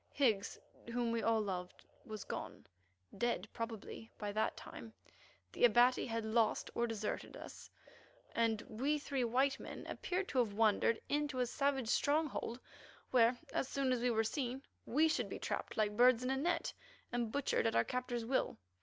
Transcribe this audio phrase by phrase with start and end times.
[0.15, 0.57] Higgs,
[0.91, 2.65] whom we all loved, was gone,
[3.15, 4.93] dead, probably, by that time;
[5.51, 7.69] the Abati had lost or deserted us,
[8.33, 12.59] and we three white men appeared to have wandered into a savage stronghold,
[13.11, 16.35] where, as soon as we were seen, we should be trapped like birds in a
[16.35, 16.73] net,
[17.11, 18.57] and butchered at our captor's will.